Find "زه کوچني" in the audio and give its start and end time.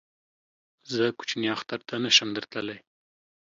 0.93-1.47